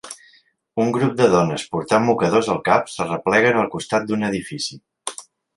[0.83, 4.83] Un grup de dones portant mocadors al cap s'arrepleguen al costat d'un edifici.